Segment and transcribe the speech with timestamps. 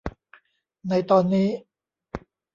[0.89, 1.47] ในตอนนี้